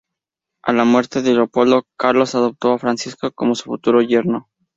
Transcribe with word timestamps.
A 0.63 0.73
la 0.73 0.83
muerte 0.83 1.21
de 1.21 1.31
Leopoldo, 1.35 1.85
Carlos 1.95 2.33
adoptó 2.33 2.73
a 2.73 2.79
Francisco 2.79 3.31
como 3.33 3.53
su 3.53 3.65
futuro 3.65 4.01
yerno. 4.01 4.49